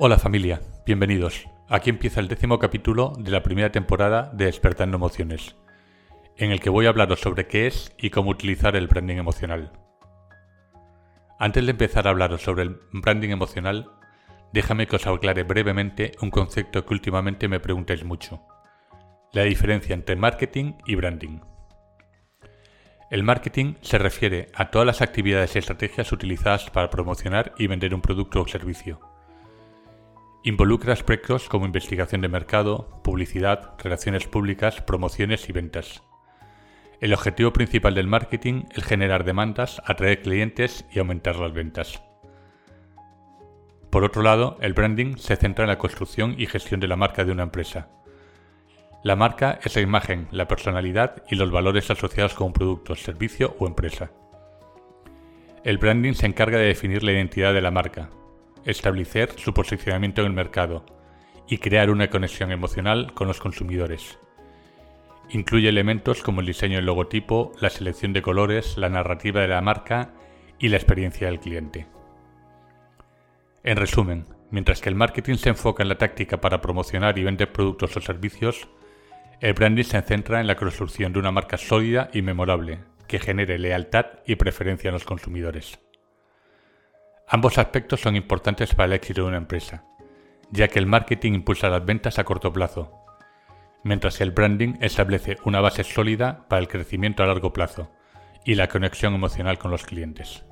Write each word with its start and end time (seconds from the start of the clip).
Hola 0.00 0.16
familia, 0.16 0.60
bienvenidos. 0.86 1.57
Aquí 1.70 1.90
empieza 1.90 2.20
el 2.20 2.28
décimo 2.28 2.58
capítulo 2.58 3.12
de 3.18 3.30
la 3.30 3.42
primera 3.42 3.70
temporada 3.70 4.30
de 4.32 4.46
Despertando 4.46 4.96
Emociones, 4.96 5.54
en 6.38 6.50
el 6.50 6.60
que 6.60 6.70
voy 6.70 6.86
a 6.86 6.88
hablaros 6.88 7.20
sobre 7.20 7.46
qué 7.46 7.66
es 7.66 7.92
y 7.98 8.08
cómo 8.08 8.30
utilizar 8.30 8.74
el 8.74 8.86
branding 8.86 9.16
emocional. 9.16 9.72
Antes 11.38 11.66
de 11.66 11.72
empezar 11.72 12.06
a 12.06 12.10
hablaros 12.10 12.40
sobre 12.40 12.62
el 12.62 12.80
branding 12.90 13.28
emocional, 13.28 13.90
déjame 14.50 14.86
que 14.86 14.96
os 14.96 15.06
aclare 15.06 15.42
brevemente 15.42 16.12
un 16.22 16.30
concepto 16.30 16.86
que 16.86 16.94
últimamente 16.94 17.48
me 17.48 17.60
preguntáis 17.60 18.02
mucho, 18.02 18.40
la 19.34 19.42
diferencia 19.42 19.92
entre 19.92 20.16
marketing 20.16 20.72
y 20.86 20.94
branding. 20.94 21.40
El 23.10 23.24
marketing 23.24 23.74
se 23.82 23.98
refiere 23.98 24.48
a 24.54 24.70
todas 24.70 24.86
las 24.86 25.02
actividades 25.02 25.54
y 25.54 25.58
estrategias 25.58 26.12
utilizadas 26.12 26.70
para 26.70 26.88
promocionar 26.88 27.52
y 27.58 27.66
vender 27.66 27.94
un 27.94 28.00
producto 28.00 28.40
o 28.40 28.48
servicio 28.48 29.17
Involucra 30.44 30.92
aspectos 30.92 31.48
como 31.48 31.66
investigación 31.66 32.20
de 32.20 32.28
mercado, 32.28 33.00
publicidad, 33.02 33.74
relaciones 33.82 34.28
públicas, 34.28 34.80
promociones 34.80 35.48
y 35.48 35.52
ventas. 35.52 36.04
El 37.00 37.12
objetivo 37.12 37.52
principal 37.52 37.94
del 37.94 38.06
marketing 38.06 38.64
es 38.74 38.84
generar 38.84 39.24
demandas, 39.24 39.82
atraer 39.84 40.22
clientes 40.22 40.86
y 40.92 41.00
aumentar 41.00 41.36
las 41.36 41.52
ventas. 41.52 42.02
Por 43.90 44.04
otro 44.04 44.22
lado, 44.22 44.56
el 44.60 44.74
branding 44.74 45.16
se 45.16 45.34
centra 45.34 45.64
en 45.64 45.70
la 45.70 45.78
construcción 45.78 46.36
y 46.38 46.46
gestión 46.46 46.78
de 46.78 46.88
la 46.88 46.96
marca 46.96 47.24
de 47.24 47.32
una 47.32 47.42
empresa. 47.42 47.88
La 49.02 49.16
marca 49.16 49.58
es 49.64 49.74
la 49.74 49.82
imagen, 49.82 50.28
la 50.30 50.46
personalidad 50.46 51.24
y 51.28 51.34
los 51.34 51.50
valores 51.50 51.90
asociados 51.90 52.34
con 52.34 52.48
un 52.48 52.52
producto, 52.52 52.94
servicio 52.94 53.56
o 53.58 53.66
empresa. 53.66 54.12
El 55.64 55.78
branding 55.78 56.12
se 56.12 56.26
encarga 56.26 56.58
de 56.58 56.66
definir 56.66 57.02
la 57.02 57.12
identidad 57.12 57.52
de 57.52 57.60
la 57.60 57.70
marca, 57.70 58.10
establecer 58.68 59.32
su 59.38 59.54
posicionamiento 59.54 60.20
en 60.20 60.26
el 60.26 60.32
mercado 60.34 60.84
y 61.48 61.58
crear 61.58 61.90
una 61.90 62.10
conexión 62.10 62.52
emocional 62.52 63.14
con 63.14 63.26
los 63.26 63.40
consumidores. 63.40 64.18
Incluye 65.30 65.68
elementos 65.68 66.22
como 66.22 66.40
el 66.40 66.46
diseño 66.46 66.76
del 66.76 66.86
logotipo, 66.86 67.52
la 67.60 67.70
selección 67.70 68.12
de 68.12 68.22
colores, 68.22 68.76
la 68.76 68.90
narrativa 68.90 69.40
de 69.40 69.48
la 69.48 69.62
marca 69.62 70.12
y 70.58 70.68
la 70.68 70.76
experiencia 70.76 71.28
del 71.28 71.40
cliente. 71.40 71.86
En 73.64 73.76
resumen, 73.76 74.26
mientras 74.50 74.80
que 74.80 74.90
el 74.90 74.94
marketing 74.94 75.36
se 75.36 75.50
enfoca 75.50 75.82
en 75.82 75.88
la 75.88 75.98
táctica 75.98 76.40
para 76.40 76.60
promocionar 76.60 77.18
y 77.18 77.24
vender 77.24 77.52
productos 77.52 77.96
o 77.96 78.00
servicios, 78.00 78.68
el 79.40 79.54
branding 79.54 79.84
se 79.84 80.02
centra 80.02 80.40
en 80.40 80.46
la 80.46 80.56
construcción 80.56 81.12
de 81.12 81.20
una 81.20 81.30
marca 81.30 81.56
sólida 81.56 82.10
y 82.12 82.20
memorable, 82.20 82.80
que 83.06 83.18
genere 83.18 83.58
lealtad 83.58 84.06
y 84.26 84.36
preferencia 84.36 84.88
en 84.88 84.94
los 84.94 85.04
consumidores. 85.04 85.78
Ambos 87.30 87.58
aspectos 87.58 88.00
son 88.00 88.16
importantes 88.16 88.74
para 88.74 88.86
el 88.86 88.94
éxito 88.94 89.22
de 89.22 89.28
una 89.28 89.36
empresa, 89.36 89.84
ya 90.50 90.68
que 90.68 90.78
el 90.78 90.86
marketing 90.86 91.34
impulsa 91.34 91.68
las 91.68 91.84
ventas 91.84 92.18
a 92.18 92.24
corto 92.24 92.54
plazo, 92.54 92.90
mientras 93.84 94.16
que 94.16 94.24
el 94.24 94.30
branding 94.30 94.76
establece 94.80 95.36
una 95.44 95.60
base 95.60 95.84
sólida 95.84 96.48
para 96.48 96.60
el 96.60 96.68
crecimiento 96.68 97.22
a 97.22 97.26
largo 97.26 97.52
plazo 97.52 97.92
y 98.46 98.54
la 98.54 98.68
conexión 98.68 99.14
emocional 99.14 99.58
con 99.58 99.70
los 99.70 99.84
clientes. 99.84 100.42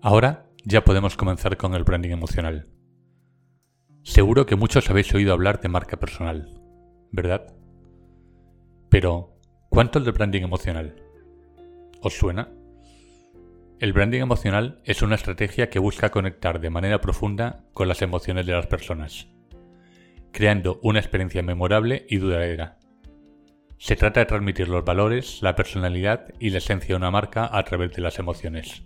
Ahora 0.00 0.46
ya 0.64 0.82
podemos 0.82 1.18
comenzar 1.18 1.58
con 1.58 1.74
el 1.74 1.84
branding 1.84 2.10
emocional. 2.10 2.70
Seguro 4.02 4.46
que 4.46 4.56
muchos 4.56 4.88
habéis 4.88 5.12
oído 5.14 5.34
hablar 5.34 5.60
de 5.60 5.68
marca 5.68 5.98
personal, 5.98 6.48
¿verdad? 7.12 7.59
Pero, 8.90 9.36
¿cuánto 9.68 10.00
es 10.00 10.04
del 10.04 10.14
branding 10.14 10.42
emocional? 10.42 10.96
¿Os 12.02 12.12
suena? 12.12 12.48
El 13.78 13.92
branding 13.92 14.20
emocional 14.20 14.80
es 14.84 15.00
una 15.00 15.14
estrategia 15.14 15.70
que 15.70 15.78
busca 15.78 16.10
conectar 16.10 16.60
de 16.60 16.70
manera 16.70 17.00
profunda 17.00 17.64
con 17.72 17.86
las 17.86 18.02
emociones 18.02 18.46
de 18.46 18.52
las 18.52 18.66
personas, 18.66 19.28
creando 20.32 20.80
una 20.82 20.98
experiencia 20.98 21.40
memorable 21.40 22.04
y 22.08 22.16
duradera. 22.16 22.78
Se 23.78 23.94
trata 23.94 24.20
de 24.20 24.26
transmitir 24.26 24.68
los 24.68 24.84
valores, 24.84 25.40
la 25.40 25.54
personalidad 25.54 26.26
y 26.40 26.50
la 26.50 26.58
esencia 26.58 26.88
de 26.88 26.96
una 26.96 27.12
marca 27.12 27.48
a 27.50 27.62
través 27.62 27.92
de 27.92 28.02
las 28.02 28.18
emociones. 28.18 28.82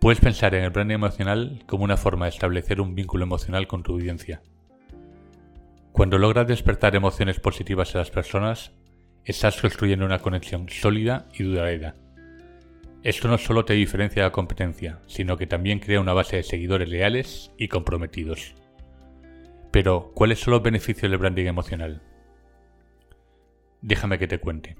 Puedes 0.00 0.20
pensar 0.20 0.54
en 0.54 0.64
el 0.64 0.70
branding 0.70 0.94
emocional 0.94 1.62
como 1.66 1.84
una 1.84 1.98
forma 1.98 2.24
de 2.24 2.30
establecer 2.30 2.80
un 2.80 2.94
vínculo 2.94 3.22
emocional 3.22 3.66
con 3.66 3.82
tu 3.82 3.92
audiencia 3.92 4.40
cuando 6.00 6.16
logras 6.16 6.46
despertar 6.46 6.96
emociones 6.96 7.40
positivas 7.40 7.94
en 7.94 7.98
las 7.98 8.10
personas, 8.10 8.72
estás 9.22 9.60
construyendo 9.60 10.06
una 10.06 10.20
conexión 10.20 10.66
sólida 10.70 11.28
y 11.34 11.42
duradera. 11.42 11.94
Esto 13.02 13.28
no 13.28 13.36
solo 13.36 13.66
te 13.66 13.74
diferencia 13.74 14.22
de 14.22 14.28
la 14.30 14.32
competencia, 14.32 15.00
sino 15.06 15.36
que 15.36 15.46
también 15.46 15.78
crea 15.78 16.00
una 16.00 16.14
base 16.14 16.36
de 16.36 16.42
seguidores 16.42 16.88
leales 16.88 17.52
y 17.58 17.68
comprometidos. 17.68 18.54
Pero, 19.72 20.12
¿cuáles 20.14 20.40
son 20.40 20.52
los 20.52 20.62
beneficios 20.62 21.10
del 21.10 21.20
branding 21.20 21.44
emocional? 21.44 22.00
Déjame 23.82 24.18
que 24.18 24.26
te 24.26 24.40
cuente. 24.40 24.78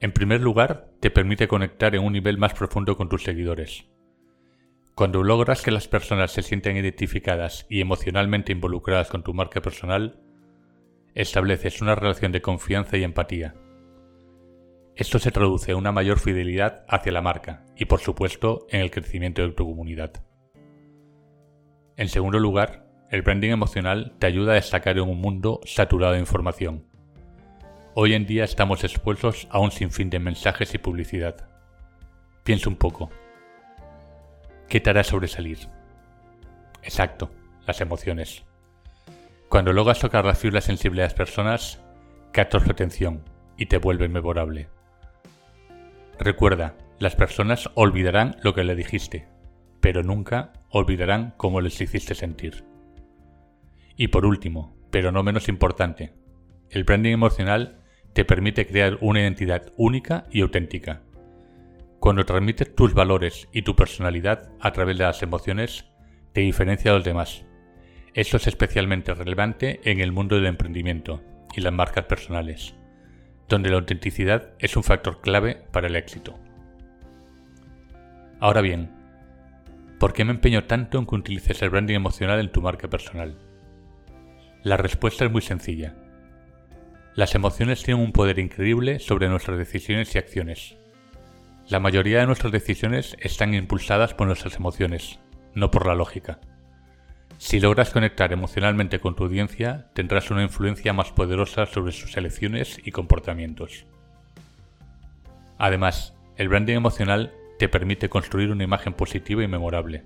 En 0.00 0.10
primer 0.10 0.40
lugar, 0.40 0.90
te 0.98 1.12
permite 1.12 1.46
conectar 1.46 1.94
en 1.94 2.02
un 2.02 2.12
nivel 2.12 2.38
más 2.38 2.54
profundo 2.54 2.96
con 2.96 3.08
tus 3.08 3.22
seguidores. 3.22 3.86
Cuando 4.98 5.22
logras 5.22 5.62
que 5.62 5.70
las 5.70 5.86
personas 5.86 6.32
se 6.32 6.42
sienten 6.42 6.76
identificadas 6.76 7.66
y 7.68 7.80
emocionalmente 7.80 8.50
involucradas 8.50 9.08
con 9.08 9.22
tu 9.22 9.32
marca 9.32 9.62
personal, 9.62 10.18
estableces 11.14 11.80
una 11.80 11.94
relación 11.94 12.32
de 12.32 12.42
confianza 12.42 12.96
y 12.96 13.04
empatía. 13.04 13.54
Esto 14.96 15.20
se 15.20 15.30
traduce 15.30 15.70
en 15.70 15.76
una 15.76 15.92
mayor 15.92 16.18
fidelidad 16.18 16.84
hacia 16.88 17.12
la 17.12 17.22
marca 17.22 17.64
y, 17.76 17.84
por 17.84 18.00
supuesto, 18.00 18.66
en 18.70 18.80
el 18.80 18.90
crecimiento 18.90 19.40
de 19.40 19.52
tu 19.52 19.66
comunidad. 19.66 20.14
En 21.96 22.08
segundo 22.08 22.40
lugar, 22.40 22.90
el 23.12 23.22
branding 23.22 23.50
emocional 23.50 24.16
te 24.18 24.26
ayuda 24.26 24.50
a 24.50 24.56
destacar 24.56 24.98
en 24.98 25.08
un 25.08 25.20
mundo 25.20 25.60
saturado 25.64 26.14
de 26.14 26.18
información. 26.18 26.84
Hoy 27.94 28.14
en 28.14 28.26
día 28.26 28.42
estamos 28.42 28.82
expuestos 28.82 29.46
a 29.52 29.60
un 29.60 29.70
sinfín 29.70 30.10
de 30.10 30.18
mensajes 30.18 30.74
y 30.74 30.78
publicidad. 30.78 31.48
Piensa 32.42 32.68
un 32.68 32.74
poco. 32.74 33.10
¿Qué 34.68 34.80
te 34.80 34.90
hará 34.90 35.02
sobresalir? 35.02 35.58
Exacto, 36.82 37.30
las 37.66 37.80
emociones. 37.80 38.44
Cuando 39.48 39.72
logras 39.72 39.98
tocar 39.98 40.26
la 40.26 40.34
fibra 40.34 40.60
sensible 40.60 41.00
de 41.00 41.06
las 41.06 41.14
personas, 41.14 41.80
captas 42.32 42.64
su 42.64 42.70
atención 42.70 43.24
y 43.56 43.66
te 43.66 43.78
vuelve 43.78 44.10
memorable. 44.10 44.68
Recuerda, 46.18 46.74
las 46.98 47.16
personas 47.16 47.70
olvidarán 47.76 48.36
lo 48.42 48.54
que 48.54 48.62
le 48.62 48.74
dijiste, 48.74 49.26
pero 49.80 50.02
nunca 50.02 50.52
olvidarán 50.68 51.32
cómo 51.38 51.62
les 51.62 51.80
hiciste 51.80 52.14
sentir. 52.14 52.64
Y 53.96 54.08
por 54.08 54.26
último, 54.26 54.76
pero 54.90 55.12
no 55.12 55.22
menos 55.22 55.48
importante, 55.48 56.12
el 56.68 56.84
branding 56.84 57.12
emocional 57.12 57.80
te 58.12 58.26
permite 58.26 58.66
crear 58.66 58.98
una 59.00 59.20
identidad 59.20 59.72
única 59.78 60.26
y 60.30 60.42
auténtica 60.42 61.00
cuando 62.00 62.24
transmites 62.24 62.74
tus 62.74 62.94
valores 62.94 63.48
y 63.52 63.62
tu 63.62 63.74
personalidad 63.74 64.50
a 64.60 64.72
través 64.72 64.98
de 64.98 65.04
las 65.04 65.22
emociones, 65.22 65.84
te 66.32 66.40
diferencia 66.40 66.90
de 66.90 66.98
los 66.98 67.04
demás. 67.04 67.44
Esto 68.14 68.36
es 68.36 68.46
especialmente 68.46 69.14
relevante 69.14 69.80
en 69.84 70.00
el 70.00 70.12
mundo 70.12 70.36
del 70.36 70.46
emprendimiento 70.46 71.22
y 71.54 71.60
las 71.60 71.72
marcas 71.72 72.04
personales, 72.04 72.74
donde 73.48 73.70
la 73.70 73.76
autenticidad 73.76 74.52
es 74.58 74.76
un 74.76 74.84
factor 74.84 75.20
clave 75.20 75.62
para 75.72 75.88
el 75.88 75.96
éxito. 75.96 76.38
Ahora 78.40 78.60
bien, 78.60 78.98
¿Por 79.98 80.12
qué 80.12 80.24
me 80.24 80.30
empeño 80.30 80.64
tanto 80.64 80.98
en 80.98 81.06
que 81.06 81.14
utilices 81.16 81.60
el 81.60 81.70
branding 81.70 81.96
emocional 81.96 82.38
en 82.38 82.52
tu 82.52 82.62
marca 82.62 82.88
personal? 82.88 83.36
La 84.62 84.76
respuesta 84.76 85.24
es 85.24 85.32
muy 85.32 85.42
sencilla. 85.42 85.96
Las 87.16 87.34
emociones 87.34 87.82
tienen 87.82 88.04
un 88.04 88.12
poder 88.12 88.38
increíble 88.38 89.00
sobre 89.00 89.28
nuestras 89.28 89.58
decisiones 89.58 90.14
y 90.14 90.18
acciones. 90.18 90.76
La 91.68 91.80
mayoría 91.80 92.20
de 92.20 92.26
nuestras 92.26 92.50
decisiones 92.50 93.14
están 93.20 93.52
impulsadas 93.52 94.14
por 94.14 94.26
nuestras 94.26 94.56
emociones, 94.56 95.18
no 95.52 95.70
por 95.70 95.86
la 95.86 95.94
lógica. 95.94 96.40
Si 97.36 97.60
logras 97.60 97.90
conectar 97.90 98.32
emocionalmente 98.32 99.00
con 99.00 99.14
tu 99.14 99.24
audiencia, 99.24 99.90
tendrás 99.92 100.30
una 100.30 100.42
influencia 100.42 100.94
más 100.94 101.12
poderosa 101.12 101.66
sobre 101.66 101.92
sus 101.92 102.16
elecciones 102.16 102.80
y 102.82 102.90
comportamientos. 102.90 103.84
Además, 105.58 106.14
el 106.38 106.48
branding 106.48 106.76
emocional 106.76 107.34
te 107.58 107.68
permite 107.68 108.08
construir 108.08 108.50
una 108.50 108.64
imagen 108.64 108.94
positiva 108.94 109.44
y 109.44 109.48
memorable. 109.48 110.04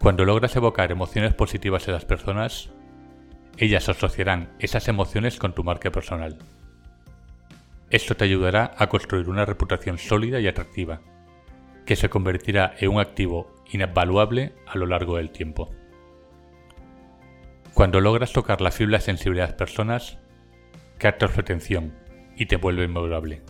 Cuando 0.00 0.24
logras 0.24 0.56
evocar 0.56 0.90
emociones 0.90 1.34
positivas 1.34 1.86
en 1.86 1.94
las 1.94 2.04
personas, 2.04 2.70
ellas 3.58 3.88
asociarán 3.88 4.50
esas 4.58 4.88
emociones 4.88 5.38
con 5.38 5.54
tu 5.54 5.62
marca 5.62 5.92
personal. 5.92 6.36
Esto 7.90 8.16
te 8.16 8.24
ayudará 8.24 8.74
a 8.76 8.88
construir 8.88 9.28
una 9.28 9.44
reputación 9.44 9.98
sólida 9.98 10.40
y 10.40 10.48
atractiva, 10.48 11.02
que 11.84 11.94
se 11.94 12.08
convertirá 12.08 12.74
en 12.78 12.90
un 12.90 13.00
activo 13.00 13.54
invaluable 13.70 14.54
a 14.66 14.76
lo 14.76 14.86
largo 14.86 15.18
del 15.18 15.30
tiempo. 15.30 15.70
Cuando 17.74 18.00
logras 18.00 18.32
tocar 18.32 18.60
la 18.60 18.72
fibra 18.72 18.98
sensible 18.98 19.40
de 19.40 19.46
las 19.46 19.56
personas, 19.56 20.18
captas 20.98 21.32
su 21.32 21.40
atención 21.40 21.94
y 22.36 22.46
te 22.46 22.56
vuelve 22.56 22.88
memorable. 22.88 23.42